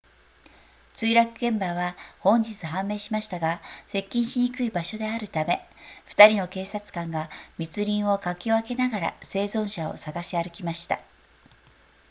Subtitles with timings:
[0.95, 5.63] 墜落現場は本日判明しましたが接近しにくい場所であるため
[6.07, 10.99] 2人の警察官が密林をかき分けながら生存者を探し歩きました